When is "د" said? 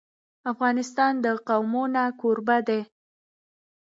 1.23-1.25